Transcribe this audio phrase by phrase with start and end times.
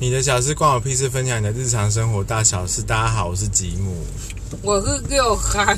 [0.00, 2.80] 你的小事关我屁事，分享你的日常生活大小事。
[2.82, 3.96] 大家好，我是吉姆。
[4.62, 5.76] 我是六憨，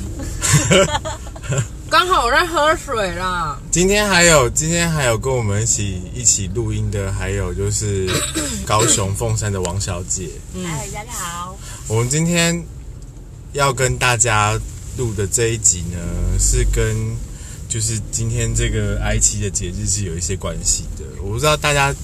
[1.89, 3.59] 刚好我在喝水啦。
[3.71, 8.11] 今天还有今天还有跟我们一起一起录音的，还有就是
[8.67, 10.29] 高雄凤山的王小姐。
[10.53, 11.57] 嗨，大家好。
[11.89, 12.63] 我们今天
[13.55, 14.53] 要跟大家
[14.99, 15.99] 录的这一集呢，
[16.39, 16.95] 是跟
[17.71, 21.07] 就是今天这个 I 七的节日是有一些关系的。
[21.23, 21.95] 我不知道大家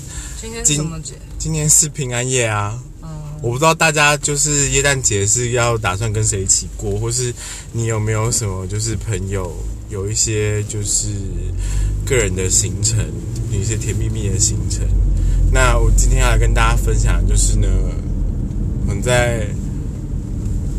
[0.41, 1.15] 今天是什么节？
[1.39, 2.79] 今天是平安夜啊。
[3.03, 3.09] 嗯，
[3.43, 7.33] 我不知道大家就是耶诞节是要打算跟谁一起过，或是
[7.73, 9.55] 你有没有什么就是朋友
[9.89, 11.09] 有一些就是
[12.05, 12.99] 个人的行程，
[13.51, 14.87] 有一些甜蜜蜜的行程。
[15.53, 17.69] 那我今天要来跟大家分享，的就是呢，
[18.87, 19.47] 我们在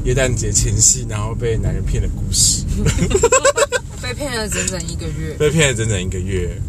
[0.04, 2.64] 耶诞节前夕，然后被男人骗的故事，
[4.02, 6.62] 被骗了整整一个月，被骗了整整一个月。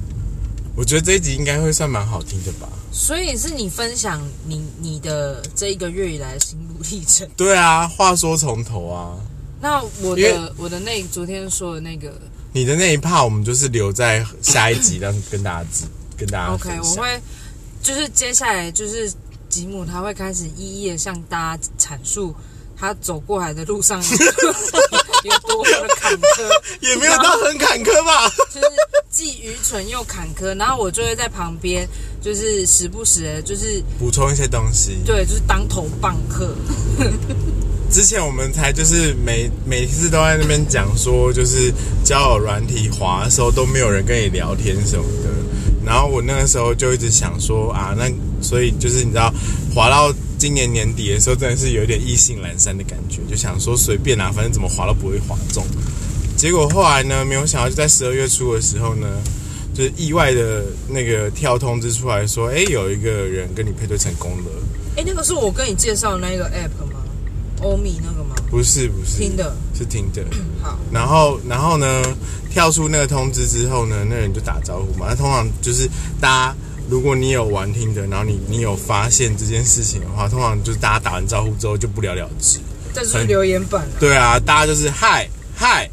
[0.75, 2.69] 我觉得这一集应该会算蛮好听的吧？
[3.01, 7.27] 所以是你分享你你的这一个月以来的心路历程。
[7.37, 9.15] 对啊，话说从头啊。
[9.61, 12.13] 那我的我的那昨天说的那个
[12.53, 15.69] 你的那一 part 我们就是留在下一集让跟大家
[16.17, 17.21] 跟大家分，OK，我会
[17.83, 19.13] 就是接下来就是
[19.49, 22.35] 吉姆他会开始一一的向大家阐述
[22.77, 26.49] 他走过来的路上有多么的坎坷，
[26.81, 28.29] 也没有到很坎坷吧？
[28.55, 28.67] 就是
[29.19, 31.89] 既愚蠢又坎坷，然后我就会在旁边，
[32.23, 34.99] 就是时不时的，就是补充一些东西。
[35.05, 36.55] 对，就是当头棒喝。
[37.91, 41.75] 之前我们才就是每每次都在那边讲说，就是
[42.05, 45.31] 交友软体滑的时候都没有人跟你聊天什么的。
[45.85, 48.09] 然后我那个时候就一直想说啊，那
[48.41, 49.35] 所以就是你知道，
[49.75, 55.67] 滑到今年年底的时候，真的是有点意兴阑珊的感觉，就想说随便啦，反正怎么滑都不会滑中。
[56.39, 59.09] 结果后来呢，没有想到就在十二月初的时候呢，
[59.75, 64.45] 就是意外的那个跳通知出来说，哎，有一个人跟你配对成功了。
[64.97, 67.01] 哎，那个是我跟你介绍的那个 app 吗？
[67.61, 68.37] 欧米那个吗？
[68.49, 70.23] 不是不是，听的是听的。
[70.63, 72.03] 好，然后，然后呢，
[72.49, 75.07] 跳出那个通知之后呢，那人就打招呼嘛。
[75.09, 75.91] 那通常就是
[76.21, 76.57] 大家，
[76.89, 82.61] 如果你有玩听的，然后你你有发现这件事情的话，通常就是大家打完招呼之后就不了了之。
[82.95, 83.99] 这是留言板啊。
[83.99, 85.91] 对啊，大家就是嗨嗨，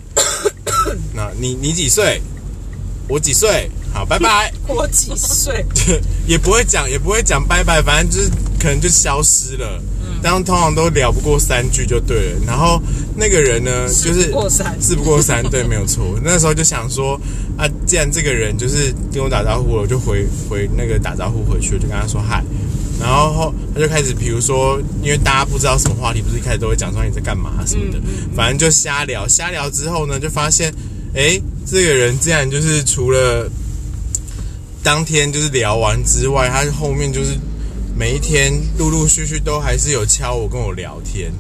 [1.14, 2.22] 那你你几岁？
[3.08, 3.70] 我几岁？
[3.94, 4.52] 好，拜拜。
[4.68, 5.66] 我几岁？
[6.28, 9.82] 也不会讲，也不会讲拜拜，反正就是可能就消失了。
[10.02, 12.40] 嗯，但通常都聊不过三句就对了。
[12.48, 12.82] 然后
[13.16, 16.20] 那个人呢，就是事不过三事不过三，对，没有错。
[16.24, 17.20] 那时候就想说，
[17.58, 22.44] 啊，既然这个人就是跟我打招呼了，我就回回那个打招呼回去，我就跟他说嗨。
[23.00, 28.00] 然后后他就开始，比如说，因为大家不知道什么话题，不是一开始都会讲说你在干嘛什么的，
[28.36, 29.28] 反正就瞎聊。
[29.28, 30.74] 瞎聊之后呢，就发现，
[31.14, 33.50] 哎，这个人竟然就是除了
[34.82, 37.32] 当天就是聊完之外，他后面就是
[37.98, 41.32] 每一天陆陆续续都还是有敲我跟我聊天，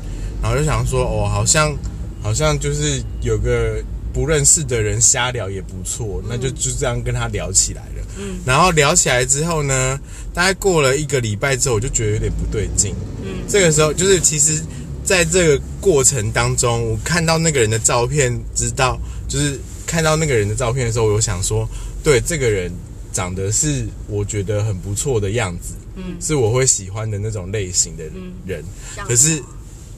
[0.41, 1.75] 然后就想说，哦，好像
[2.21, 3.81] 好像就是有个
[4.13, 8.05] 不认识的人瞎聊也不错，那就就这样跟他聊起来了。
[8.17, 9.99] 嗯，然后聊起来之后呢，
[10.35, 12.93] 大概过了一个礼拜之后，我就觉得有点不对劲。
[13.23, 14.61] 嗯，这个时候就是其实
[15.05, 19.57] 在这个过程当中，我看到那个人的照片，知道就是
[19.87, 21.65] 看到那个人的照片的时候，我有想说，
[22.03, 22.69] 对这个人
[23.13, 28.03] 长得是我觉得很不错的样子，嗯，是我会喜欢的那种类型的
[28.45, 28.61] 人。
[28.61, 29.41] 嗯可是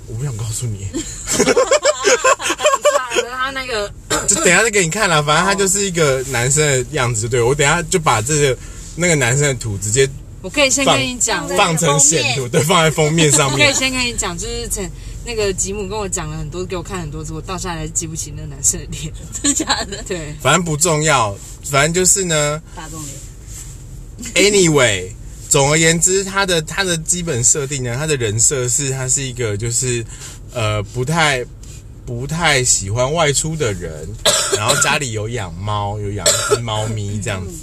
[0.07, 0.85] 我不想告诉你，
[1.25, 1.53] 哈哈
[2.37, 2.55] 哈，
[3.29, 3.91] 他那个
[4.27, 5.21] 就等一下再给你看了。
[5.23, 8.57] 反正他就是一个男生的样子，对我等一下就把这个
[8.95, 10.09] 那个男生的图直接
[10.47, 13.73] 我可以先跟你讲，放放成显图，对，放在封面上我可以。
[13.73, 14.89] 先跟你讲，就是陈
[15.25, 19.11] 那个吉姆跟我讲了很多，给我看很多次，我到现在还是记不起那个男生的脸。
[19.33, 20.01] 真的假的？
[20.07, 24.51] 对，反正不重要，反正就是呢大众脸。
[24.51, 25.11] ，anyway，
[25.49, 30.01] 总而言之，他的他的基本设定呢，他的人设是他是一个就是
[30.53, 31.43] 呃不太
[32.05, 34.07] 不太喜欢外出的人，
[34.55, 37.53] 然后家里有养猫，有养一只猫咪这样子。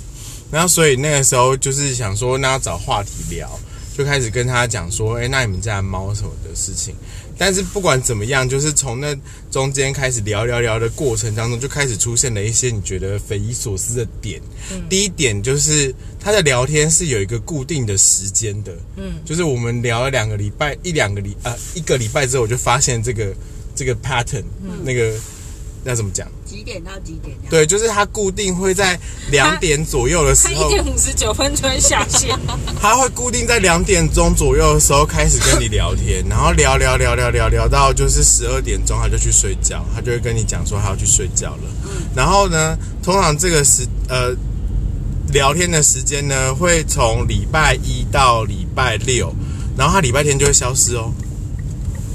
[0.55, 3.51] 然后所以那个时候就是想说，那要找话题聊，
[3.99, 6.95] 就开始跟他讲说，哎，那你们家的猫什么的事情。
[7.37, 9.13] 但是不管怎么样，就是从那
[9.51, 14.41] 中间开始聊聊聊的过程当中，就开始出现了一些你觉得匪夷所思的点。
[14.89, 23.35] 第一点就是他的聊天是有一个固定的时间的，嗯，就是我们聊了两个礼拜，一两个礼呃一个礼拜之后，我就发现这个
[23.75, 24.45] 这个 pattern，、
[24.85, 25.13] 那个
[25.87, 26.27] 那怎么讲？
[26.47, 27.37] 几点到几点？
[27.51, 28.99] 对，就是他固定会在
[29.31, 32.35] 两点左右的时候，他一点五十九分就会下线。
[32.81, 41.63] 他会固定在两点钟左右的时候开始跟你聊天， 然后聊聊聊聊聊聊到就是十二点钟，他就去睡觉，他就会跟你讲说他要去睡觉了。
[42.17, 44.35] 然后呢，通常这个时呃
[45.33, 49.35] 聊天的时间呢，会从礼拜一到礼拜六
[49.77, 51.13] 然后他礼拜天就会消失哦。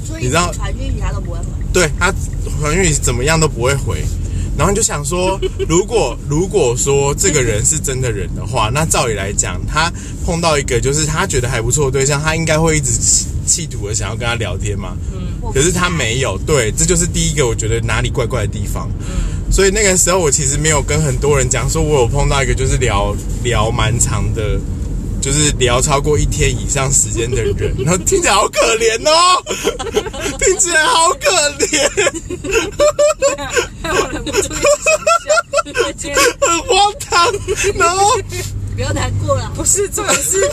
[0.04, 1.59] 所以你知道传讯息他都不会回。
[1.72, 2.12] 对他
[2.60, 4.02] 怀孕怎么样都不会回，
[4.56, 5.38] 然后你就想说，
[5.68, 9.92] 如果如果说这个人是真的人的话，那照理来讲，他
[10.24, 14.96] 碰到一个就是他觉得还不错的对象，他应该会一直企企图的想要跟他聊天嘛。
[15.54, 18.90] 可是他没有，对，这就是第一个我觉得哪里怪怪的地方。
[19.50, 24.60] 所以那个时候我其实没有跟很多人讲，说我有碰到一个就是聊聊蛮长的。
[25.20, 29.42] 就是聊超过一天以上时间的人， 然后听起来好可怜哦，
[30.40, 31.90] 听起来好可怜，
[33.82, 35.30] 害我忍不住一直想笑，
[35.66, 37.10] 因为今天很荒唐。
[37.76, 38.10] 然后
[38.74, 40.50] 不要难过了，不是这个是，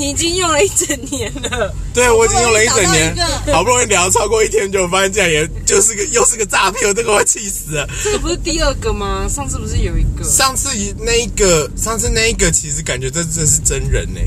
[0.00, 3.14] 你已经用了一整年了，对我已经用了一整年
[3.52, 7.86] 好不容易聊超过一天，就发现这样也就是个又是个诈骗，我这个我气死了。
[8.02, 9.28] 这个不是第二个吗？
[9.28, 10.24] 上次不是有一个？
[10.24, 14.20] 上次那一个，上次那一个，其实感觉这真的是真人呢、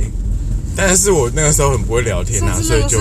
[0.75, 2.99] 但是我那个时候很不会聊天啊所以就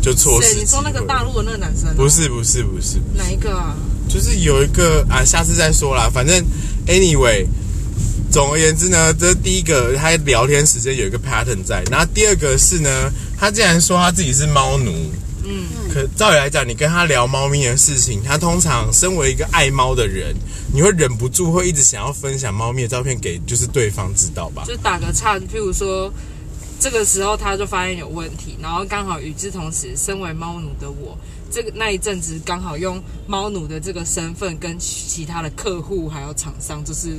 [0.00, 0.60] 就错失谁？
[0.60, 3.76] 你说那个大陆的那个男生、不，是不是不是，哪一个啊？
[4.08, 6.08] 就是有一个啊，下次再说啦。
[6.10, 6.42] 反正
[6.86, 7.44] anyway，
[8.30, 14.92] 总而言之呢，这第一个他聊天时间有一个 pattern 在，然后第二个是呢，他竟然说他自己是猫奴。
[15.44, 20.34] 嗯，可照理来讲，你跟他聊猫咪的事情，他通常身为一个爱猫的人，
[20.72, 24.64] 你会忍不住会一直想要分享猫咪的照片给就是对方知道吧？
[24.66, 26.12] 就打个岔，譬如说。
[26.80, 31.18] 这个时候他就发现有问题，然后刚好与之同时，身为猫奴的我，
[31.50, 37.16] 这个那一阵子刚好用猫奴的这个身份跟其他的客户还有厂商，就是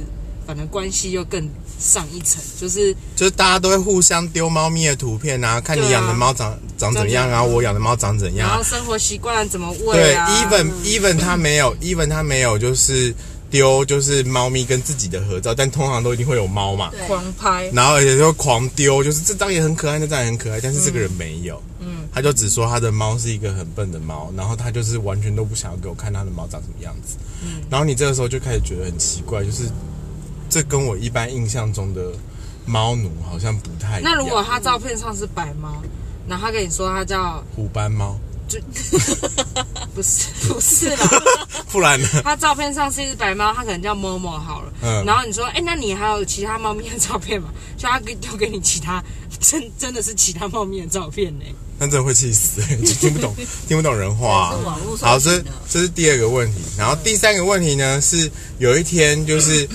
[0.49, 1.47] 反正关系又更
[1.77, 8.49] 上一层，就是就是大家都会互相丢猫咪的图片啊，看你养的猫长长怎样啊，我养的猫长怎样啊。
[8.49, 8.63] 然后。
[8.63, 13.13] 生活习惯怎么喂对啊，even even 他没有，even 他没有，就是
[13.51, 16.89] 丢就是猫咪跟自己的合照，但通常都一定会有猫嘛。
[16.89, 27.61] 对，狂拍，然后而且就狂丢，就是这张也很可爱，那张也很可爱，但是这个人没有，嗯，他就只说他的猫是一个很笨的猫，然后他就是完全都不想要给我看他的猫长什么样子，嗯。
[27.69, 29.63] 然后你这个时候就开始觉得很奇怪，就是
[30.49, 32.11] 这跟我一般印象中的
[32.65, 34.11] 猫奴好像不太一样。
[34.11, 35.81] 那如果他照片上是白猫，
[36.27, 38.59] 然后他跟你说他叫虎斑猫，就
[39.93, 41.07] 不是不是啦，
[41.71, 42.07] 不然呢？
[42.23, 44.73] 他照片上是一只白猫，他可能叫某某好了。
[44.81, 47.49] 嗯然后你说，哎、那你还有其他猫咪的照片吗？
[47.77, 49.03] 就他给丢给你其他，
[49.39, 51.45] 真真的是其他猫咪的照片呢。
[51.81, 53.33] 那真的会气死，就听不懂
[53.65, 54.53] 听不懂人话、
[54.99, 59.65] 好，这这是第二个问题，然后第三个问题呢是有一天就是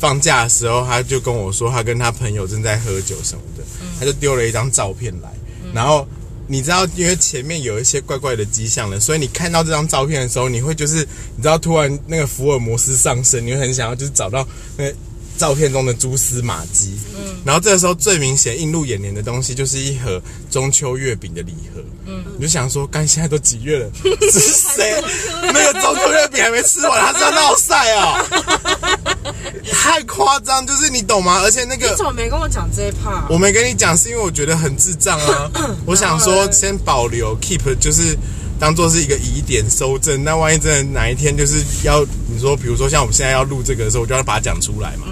[0.00, 3.62] 放假的时候，他就跟我说他跟他朋友正在喝酒什么的，
[3.98, 5.28] 他就丢了一张照片来，
[5.74, 6.08] 然后
[6.46, 11.06] 你知道因为前面有一些怪怪的迹象了，所以你看到这张照片的时候，你会就是
[11.36, 14.44] 你知道突然那个福尔摩斯上身，你会很想要就是找到
[14.76, 14.90] 那
[15.36, 20.20] 照片中的蛛丝马迹，嗯，然后这个时候最明显映入眼帘的东西就是一盒
[20.50, 23.90] 中秋月饼的礼盒，嗯，你就想说，干现在都几月了，
[24.30, 25.02] 是谁？
[25.40, 28.99] 那个中秋月饼还没吃完，他是要闹晒哦，
[29.70, 31.40] 太夸张，就是你懂吗？
[31.42, 33.24] 而且那个你怎么没跟我讲这一 part？
[33.28, 35.50] 我没跟你讲，是因为我觉得很智障啊。
[35.86, 38.16] 我想说先保留 keep，就是
[38.58, 40.22] 当做是一个疑点收证。
[40.24, 45.06] 那万一真的哪一天就是要你说，比如说像我们现在要录这个的时候，我就要把它讲出来嘛。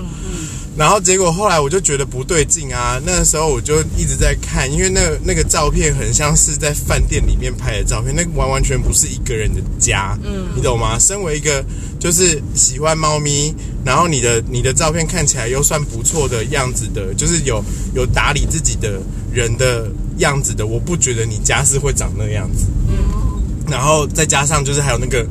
[0.79, 10.97] 然后结果后来我就觉得不对劲啊，那个时候我就一直在看，因为那个那个照片很像是在饭店里面拍的照片，那个完完全不是一个人的家，嗯，你懂吗？
[10.97, 11.65] 身为一个
[11.99, 13.53] 就是喜欢猫咪，
[13.85, 17.61] 然后你的你的照片看起来又算不错的样子的，就是有
[17.93, 19.01] 有打理自己的
[19.33, 25.27] 人的样子的，我不觉得你家是会长那样子，嗯，然后再加上就是还有那个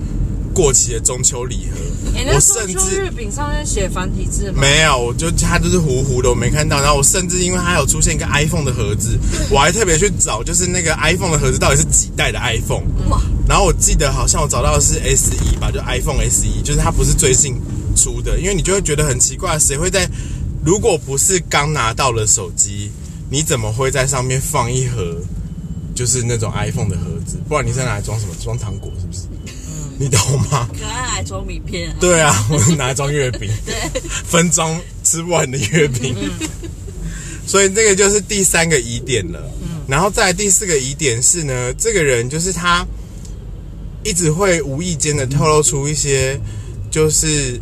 [0.58, 1.78] 过期的中秋礼盒。
[2.34, 4.60] 我甚至月饼上面写繁体字吗？
[4.60, 6.82] 没有，我就它就是糊糊的，我没看到。
[6.82, 9.20] 然后我甚至因为它有出现一个 iPhone 的盒子，
[9.52, 12.84] 我还特别去找，就是那个 iPhone 的盒子到底是几代的 iPhone。
[13.10, 17.56] 哇，然后我记得好像我找到的是 SE 吧，就 iPhone SE，，就是它不是最新
[17.96, 20.10] 出的，因为你就会觉得很奇怪，谁会在
[20.66, 22.90] 如果不是刚拿到了手机，
[23.30, 25.18] 你怎么会在上面放一盒
[25.94, 27.38] 就是那种 iPhone 的盒子？
[27.48, 28.34] 不然你在拿来装什么？
[28.44, 29.20] 装糖果是不是？
[30.00, 30.20] 你懂
[30.52, 30.70] 吗？
[30.80, 33.50] 可爱来装名片，对啊，我拿来装月饼，
[34.26, 36.16] 分装吃不完的月饼。
[37.48, 39.42] 所以这个就是第三个疑点了。
[39.88, 42.86] 然后再来第四个疑点是呢，这个人就是他
[44.04, 46.40] 一直会无意间的透露出一些
[46.92, 47.60] 就是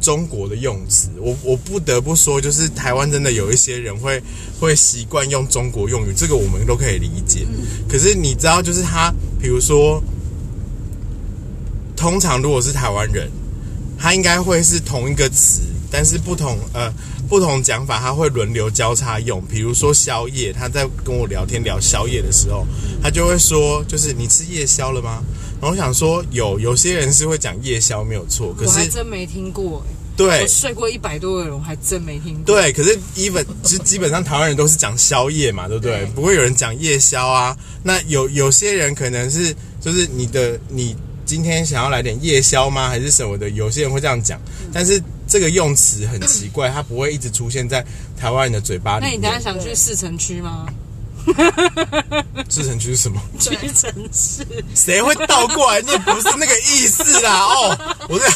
[0.00, 1.08] 中国的用词。
[1.18, 4.22] 我我不得不说，就是台湾真的有一些人会
[4.60, 7.46] 会习惯用中国用语，这个我们都可以理解。
[7.88, 10.00] 可是你知道，就是他，比如说。
[12.02, 13.30] 通常如果是台湾人，
[13.96, 16.92] 他应该会是同一个词但是不同呃
[17.28, 19.40] 不同讲法，他会轮流交叉用。
[19.46, 22.66] 比如说宵夜，他在跟我聊天聊宵夜的时候，
[23.00, 25.22] 他就会说，就是你吃夜宵了吗？
[25.60, 32.44] 然后我想说，有有些人是会讲夜宵没有错，可我还是真没听过、欸对我睡过一百多个人，我还真没听过。
[32.44, 36.00] 对，可是 even 基基本上台湾人都是讲宵夜嘛，对不对？
[36.00, 37.56] 对不会有人讲夜宵啊。
[37.82, 40.94] 那有有些人可能是就是你的你
[41.32, 42.90] 今天想要来点夜宵吗？
[42.90, 43.48] 还是什么的？
[43.48, 44.38] 有些人会这样讲，
[44.70, 47.82] 但是这个用词很奇怪，它不会一直出现在
[48.18, 49.06] 台湾人的嘴巴里。
[49.06, 50.66] 那你等一下想去市城区吗？
[52.50, 53.18] 市城区是什么？
[53.40, 55.80] 屈臣氏，谁会倒过来？
[55.80, 57.46] 你不是那个意思啦！
[57.48, 58.28] 哦，我这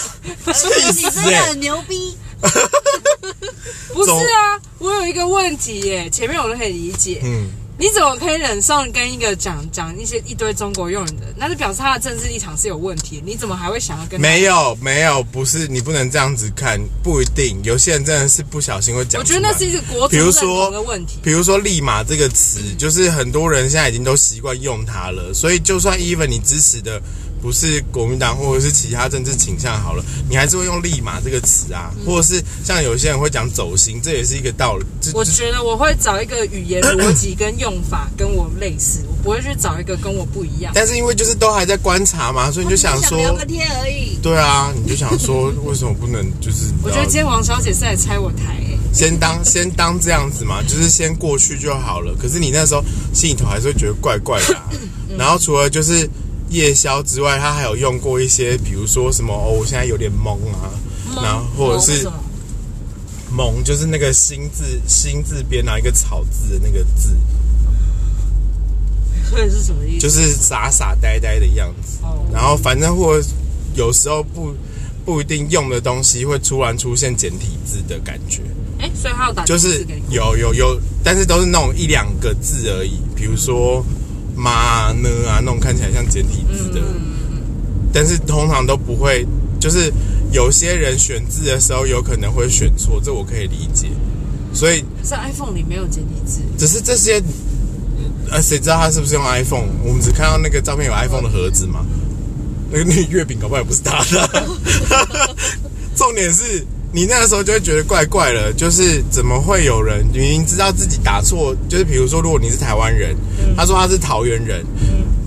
[0.55, 2.17] 气你死哎、真的很牛逼，
[3.93, 14.43] 不是啊，我有一个问题耶，前面我都可以理解，嗯，你怎么可以忍受跟一个讲讲一些一堆中国用语的，那就表示他的政治立场是有问题，你怎么还会想要跟他没？
[14.45, 17.61] 有没有，不是你不能这样子看，不一定。
[17.65, 19.21] 有些人真的是不小心会讲。
[19.21, 21.19] 我觉得那是一个国比如说同的问题。
[21.23, 27.01] 比如说“立马”这个词，就是很多人现在已经都习惯用它了，所以就算 even 你支持的
[27.41, 34.85] 不是国民党或者是其他政治倾向好了，你还是会用“立马”这个词啊，嗯或者是像有些人会讲“走心”，这也是一个道理。
[35.15, 40.73] 我觉得我会找一个语言逻辑跟用法跟我类似，我不会去找一个跟我不一样。
[40.75, 44.19] 但是因为就是都还在观察嘛，所以你就想说，想聊个天而已。
[44.23, 46.73] 对啊，你就想说为什么不能就是？
[46.83, 52.15] 我觉得今天王小姐是来拆我台、欸，先当 先当这样子嘛，就是先过去就好了。
[52.21, 54.65] 可是你那时候心里头还是会觉得怪怪的、啊。
[55.17, 56.09] 然后除了就是
[56.51, 60.71] 夜宵之外，他还有用过一些，比如说什么哦，我现在有点懵啊，
[61.23, 62.09] 然后或者是？
[63.37, 67.15] 懵，就是那个心字心字边拿一个草字的那个字，
[69.29, 70.01] 所以是什么意思？
[70.01, 71.99] 就是傻傻呆呆的样子。
[72.03, 73.21] 哦然后反正或
[73.75, 74.55] 有时候不
[75.05, 78.41] 不一定用的东西会突然出现简体字的感觉。
[78.79, 83.85] 哎、所以他有打就是有有有，但是都是那种一两个字而已，比如说
[84.37, 86.81] 妈啊呢啊那种看起来像简体字的，
[87.93, 89.27] 但是通常都不会，
[89.59, 89.93] 就是
[90.33, 93.89] 有些人选字的时候有可能会选错，这我可以理解。
[94.53, 97.23] 所以在 iPhone 里没有简体字，只是这些，
[98.31, 99.69] 呃，谁知道他是不是用 iPhone？
[99.85, 101.85] 我们只看到那个照片有 iPhone 的盒子嘛，
[102.71, 104.47] 那个那个月饼搞不好也不是他的。
[105.95, 106.65] 重点是
[106.97, 113.15] 你那个时候就会觉得怪怪了，就是怎么会有人明明知道自己打错，就是比如说，如果你是台湾人，
[113.55, 114.65] 他说他是桃园人，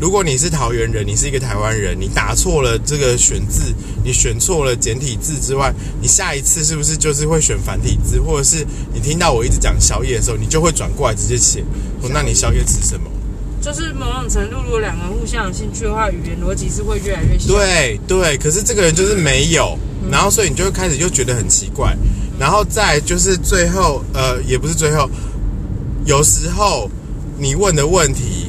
[0.01, 3.71] 如果你是桃园人，你是一个台湾人，你打错了这个选字，
[4.03, 5.71] 你选错了简体字之外，
[6.01, 11.63] 你下一次是不是就是会选繁体字，或者是你听到我一直讲宵夜的时候，你就会转过来直接写，
[12.01, 13.11] 说那你宵夜吃什么？
[13.61, 17.47] 就是某种程度，如果两个人互相有兴趣的话，语言逻辑是会越来越像。
[17.47, 19.77] 对对，可是这个人就是没有，
[20.09, 21.95] 然后所以你就会开始就觉得很奇怪，
[22.39, 25.09] 然后再就是最后呃，也不是最后，
[26.05, 26.89] 有时候
[27.37, 28.47] 你问的问题，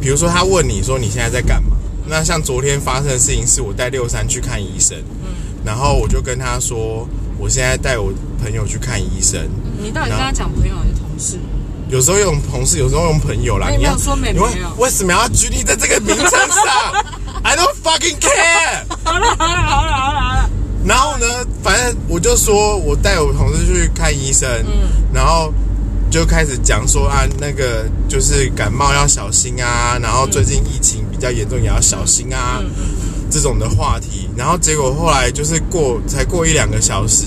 [0.00, 1.76] 比如说他问你说你现在在干嘛，
[2.08, 4.96] 那像昨天发生的事情是我带六三去看医生，
[5.64, 7.06] 然后我就跟他说
[7.38, 8.10] 我现在带我
[8.42, 9.48] 朋友去看医生，
[9.82, 11.38] 你到底跟他讲朋友还是同事？
[11.90, 13.68] 有时候用同事，有时候用朋友啦。
[13.70, 17.04] 你要说美朋友为什么要拘泥在这个名称上？
[17.42, 18.84] I don't fucking care。
[19.02, 20.50] 好了好了好了好了好了，
[20.84, 21.26] 然后呢，
[21.64, 25.52] 反正我就说我带我同事去看医生，嗯然后
[26.10, 32.70] 就开始讲说啊，那个就是感冒要小心啊，然后最近疫情比较严重，也要小心啊，嗯
[33.30, 34.28] 这种的话题。
[34.36, 37.24] 然后结果后来就是过才过一两个小时。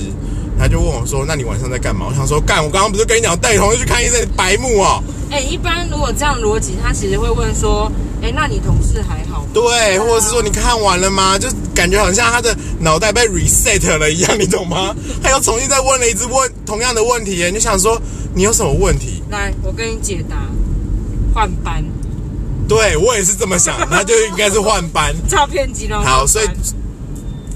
[0.58, 7.92] 他就问我说：“那你晚上在干嘛？”我想说：“干，我刚刚不是跟你讲带你同事去看医生，白目哦。”哎、一般如果这样逻辑，他其实会问说，
[8.22, 9.48] 哎、那你同事还好吗？
[9.54, 11.40] 对，或者是说你看完了吗？
[11.40, 14.96] 就感觉好像他的脑袋被 reset 了一样，你懂吗？
[15.24, 18.00] 他又重新再问了一次问同样的问题耶，你就想说
[18.36, 19.24] 你有什么问题？
[19.32, 20.36] 来，我跟你解答，
[21.34, 21.84] 换班，
[22.68, 25.16] 对我也是这么想，那就应该是换班。
[25.28, 26.06] 诈骗集团。
[26.06, 26.46] 好所以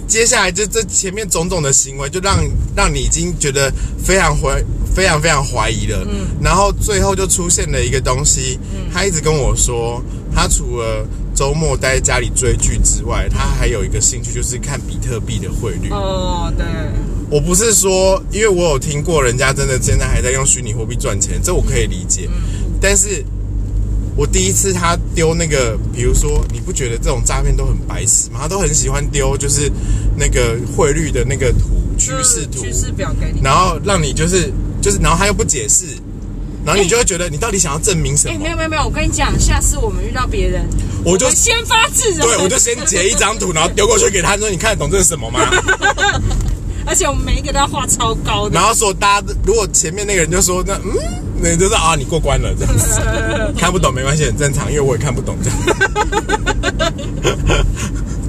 [0.08, 2.40] 接下来这这前面种种的行为，就让
[2.76, 3.72] 让你已经觉得
[4.04, 4.64] 非常怀
[4.96, 6.08] 非常非常怀疑了。
[6.10, 8.58] 嗯，然后最后就出现了一个东西，
[8.94, 10.02] 他一直跟我说，
[10.34, 15.90] 他除了周末待在家里追剧之外，他还有一个兴趣就是看比特币的汇率。
[15.92, 16.66] 哦，对，
[17.30, 22.30] 我不是说，因为我有听过人家真的现在还在用虚拟货币赚钱，这我可以理解。
[22.80, 23.24] 但是，
[24.18, 28.40] 我第一次他丢那个，比如说，你不觉得这种诈骗都很白痴吗？
[28.42, 29.72] 他都很喜欢丢，就是
[30.16, 31.70] 那个汇率的那个图
[32.00, 33.42] 趋势图，趋势表给你。
[33.44, 35.86] 然后让你就是就是，然后他又不解释，
[36.66, 38.40] 然后你就会觉得你到底想要证明什哎、么？
[38.40, 40.68] 没有没有没有，我跟你讲，下次我们遇到别人，
[41.06, 42.22] 我就我先发制人。
[42.22, 45.40] 对，我就先截一张图，然后丢过去给他说：“你看得懂这是什么吗？”
[46.88, 48.64] 而且我们每一个都要画超高的然。
[48.64, 50.96] 后说大家如果前面那个人就说那嗯，
[51.41, 53.00] 那你就是啊你过关了这样子，
[53.58, 55.60] 看不懂没关系，很正常，因为我也看不懂这样。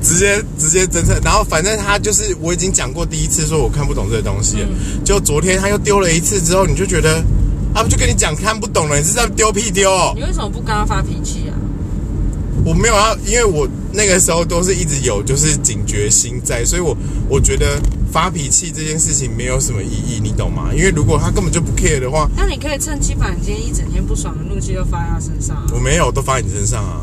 [0.00, 4.68] 直接直接侦测，然后反正他就是我已经讲过第一次说我看不懂这些东西了，
[5.04, 7.22] 就昨天他又丢了一次之后，你就觉得
[7.74, 10.12] 啊不就跟你讲看不懂了，你是在丢屁丢、哦？
[10.16, 11.52] 你为什么不跟他发脾气啊？
[12.68, 16.94] 我没有要，因为我那个时候都是一直有就是警觉心在，所以我
[17.26, 17.80] 我觉得
[18.12, 20.68] 发脾气这件事情没有什么意义，你懂吗？
[20.75, 25.64] 因为如果他根本就不 care 的话，那你可以趁机把你今天一整天不爽的怒气都发在他身上、啊。
[25.72, 27.00] 我没有都发在你身上啊。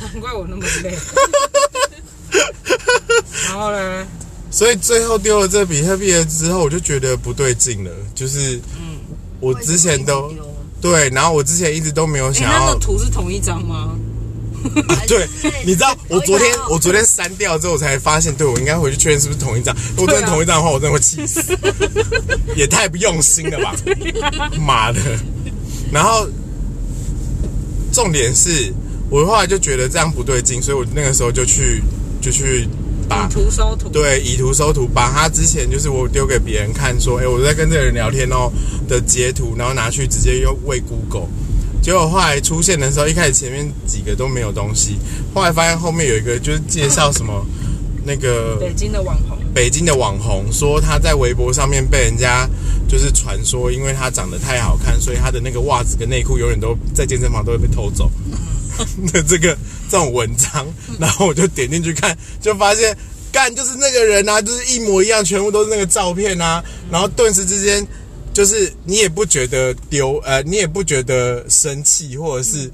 [0.00, 0.96] 难怪我那么累。
[3.48, 4.06] 然后呢？
[4.52, 9.00] 所以最后丢了这比特币了之后，我就觉得不对劲了，就是嗯，
[9.40, 10.32] 我之前都
[10.82, 13.96] 对，然后我之前一直都没有哎、想要那个图是同一张吗？
[15.08, 15.26] 对，
[15.64, 19.74] 你知道我昨天我昨天删掉之后，我才发现，对我应该回去确认是不是同一张。
[19.96, 21.42] 如果真的同一张的话，我真的会气死，
[22.54, 23.74] 也太不用心了吧！
[24.60, 25.00] 妈的！
[25.90, 26.28] 然后
[27.92, 28.72] 重点是
[29.10, 31.82] 我后来就觉得这样不对劲，所以我那个时候就去
[32.20, 32.68] 就去
[33.08, 33.88] 把以图搜图。
[33.88, 38.50] 对，以图搜图，把他之前就是我丢给别人看说，哎，我在跟这个人聊天哦
[38.88, 41.28] 的截图，然后拿去直接用喂 Google。
[41.82, 44.96] 结果后来出现的时候，一开始前面几个都没有东西，
[45.34, 47.44] 后来发现后面有一个就是介绍什么
[48.04, 49.38] 那个 北京的网红。
[49.52, 52.48] 北京的网红说他在微博上面被人家
[52.88, 58.10] 就是传说，因为他长得太好看，所以他的那个袜子跟内裤永远都在健身房都会被偷走
[59.12, 59.54] 那这个
[59.92, 60.66] 这种文章，
[60.98, 62.96] 然后我就点进去看，就发现
[63.30, 67.86] 干就是那个人啊，就是一模一样，全部都是那个照片啊，然后顿时之间
[68.32, 72.70] 就是你也不觉得丢呃，你也不觉得生气或者是。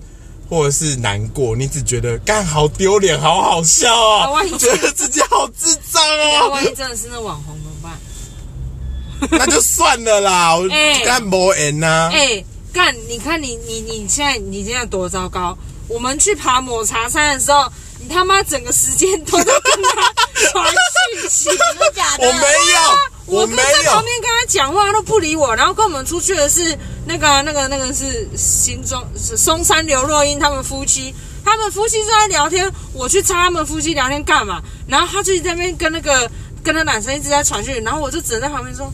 [0.51, 6.33] 或者是难过，你只觉得干好丢脸，好好笑哦啊万一， 觉得自己好智障哦。
[6.41, 9.39] 那万一真的是那网红怎么办？
[9.39, 10.57] 那就算了啦，
[11.05, 12.09] 干没缘呐。
[12.15, 12.97] 哎、干！
[13.11, 15.55] 你看你你你现在你现在多糟糕！
[15.89, 20.13] 我们去爬抹茶山的时候，你他妈整个时间都在跟他
[20.53, 21.49] 传讯息。
[21.49, 22.29] 真的假的？
[22.29, 24.05] 我没有，我没跟在旁。
[24.05, 34.61] 边跟他讲话他都不理我，然后跟我们出去的是那个那个那个是新庄是松山刘若英他们夫妻，他们夫妻就在聊天，我去插他们夫妻聊天干嘛？
[34.87, 36.31] 然后他就在那边跟那个
[36.63, 38.93] 跟那男生一直在传讯，然后我就只能在旁边说，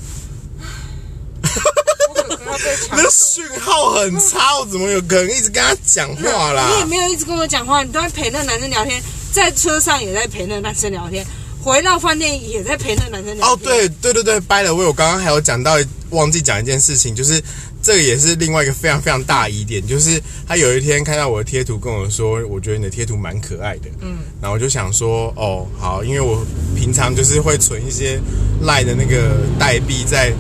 [2.91, 6.69] 那讯号很差，我怎么有可能一直跟他讲话啦？
[6.73, 11.25] 你也没有一直跟我讲话，你都在陪那个男生聊天，在车上也在陪那个男生聊天，
[11.63, 13.49] 回到饭店也在陪那个男生聊天。
[13.49, 14.75] 哦，对对对对，掰了。
[14.75, 15.77] 我我刚刚还有讲到，
[16.11, 17.43] 忘记讲一件事情，就是
[17.83, 26.45] 这个也是另外一个非常非常大疑点，就是他有一天看到我的贴图跟我说，我觉得你的贴图蛮可爱的，嗯，然后我就想说，哦，好，因为我
[26.77, 28.21] 平常就是会存一些
[28.63, 30.33] 赖的那个代币在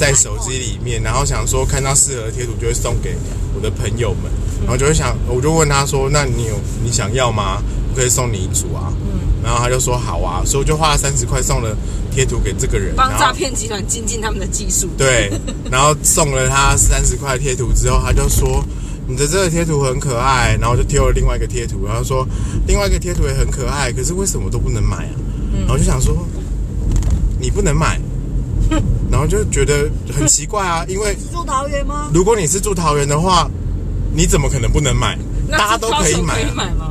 [0.00, 3.14] 在手机里面，然后想说看到适合的贴图就会送给
[3.54, 4.32] 我的朋友们，
[4.62, 7.62] 然后就会想，我就问他说，那你有你想要吗？
[7.90, 11.76] 我可以送你一组啊，嗯，然后他就说好啊，所以我就花了三十块送了
[12.10, 14.88] 贴图给这个人，帮诈骗集团精进他们的技术。
[14.96, 15.30] 对，
[15.70, 18.64] 然后送了他三十块贴图之后，他就说
[19.06, 22.26] 你的这个贴图很可爱，然后就贴了另外一个贴图，然后说
[22.66, 25.14] 另外一个贴图也很可爱，可是为什么都不能买啊？
[25.66, 26.16] 然后就想说
[27.38, 28.00] 你不能买，
[29.10, 32.10] 然后就觉得很奇怪啊， 因为住桃园吗？
[32.14, 33.48] 如果你是住桃园的话，
[34.14, 35.18] 你怎么可能不能买？
[35.50, 36.44] 大家都可以买？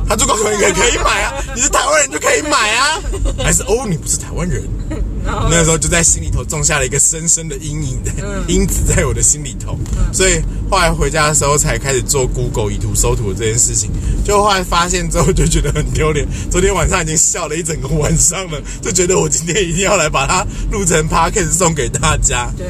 [0.06, 3.00] 他住高雄也可以买啊，你是台湾人就可以买啊，
[3.42, 4.62] 还是哦你不是台湾人？
[5.30, 8.10] 然后那个时候就在心里头种下了一个深深的阴影的
[8.48, 9.78] 因子在我的心里头，
[10.12, 13.90] 所以后来回家的时候才开始做 Google 以图搜图的这件事情。
[14.24, 22.50] 就后来发现之后就觉得很丢脸， 昨天晚上已经笑了一整个晚上了，就觉得我今天一定要来把它录成 Podcast 送给大家。
[22.58, 22.66] 对，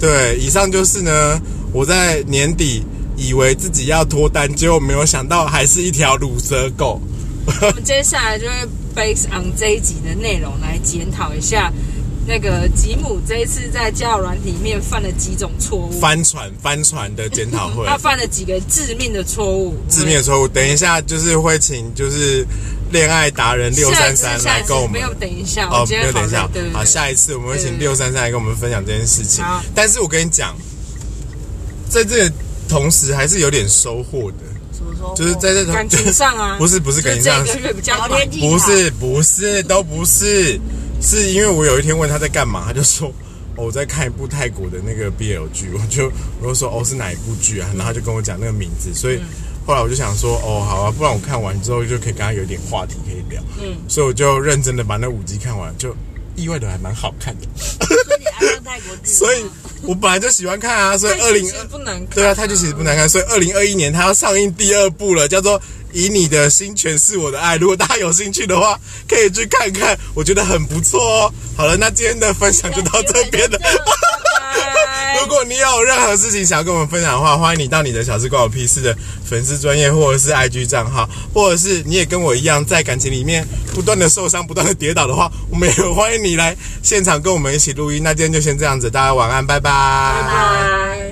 [0.00, 1.40] 对，以上就是呢，
[1.72, 2.82] 我在年底
[3.16, 7.00] 以为自己要脱单，结果没有想到还是一条乳蛇狗。
[7.46, 8.52] 我 们接下来就会
[8.94, 11.72] based on 这一集的内容来检讨一下
[12.26, 19.74] 那个吉姆这一次在交友软体里面犯了几种错误，帆船帆船的检讨会，他犯了几个致命的错误。
[19.88, 20.46] 致命的错误。
[20.46, 22.46] 等一下就是会请就是
[22.90, 29.44] 恋爱达人六三三来跟我们没有等一下，哦没有等一下好累对对，好，下一次我们会请六三三来跟我们分享这件事情。
[29.74, 30.56] 但是我跟你讲，
[31.88, 32.32] 在这个
[32.68, 34.36] 同时还是有点收获的？
[35.16, 40.60] 就是在这种 感情上啊，不是不是感情上这个月比较忙聊天技巧不是不是都不是，
[41.00, 43.08] 是因为我有一天问他在干嘛，他就说。
[43.08, 43.12] 哦
[43.66, 46.10] 我在看一部泰国的那个 BL 剧， 我就
[46.40, 47.68] 我就说哦是哪一部剧啊？
[47.76, 49.20] 然后他就跟我讲那个名字，所以
[49.66, 55.94] 后来我就想说哦好啊，不然我看完之后就可以跟他有点话题可以聊，嗯，所以我就认真的把那五集看完，就
[56.36, 57.46] 意外的还蛮好看的，
[58.70, 59.44] 泰国剧，所以
[59.82, 61.44] 我本来就喜欢看啊，所以二零
[62.14, 65.58] 对啊，泰剧其实不难看，所以二零二一年它要上映第二部了，叫做
[65.92, 67.56] 《以你的心诠释我的爱》。
[67.60, 68.78] 如果大家有兴趣的话，
[69.08, 71.34] 可以去看看，我觉得很不错哦。
[71.56, 73.58] 好了，那今天的分享就到这边了。
[75.14, 88.02] 拜如果你有任何事情想要跟我们分享的话，欢迎你到你的小事关我屁事的粉丝专业或者是 IG 账号，或者是你也跟我一样在感情里面不断的受伤、不断的跌倒的话，我们也欢迎你来现场跟我们一起录音。
[88.02, 90.99] 那今天就先这样子，大家晚安，拜拜拜拜。